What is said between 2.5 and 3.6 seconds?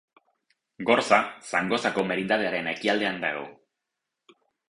ekialdean dago.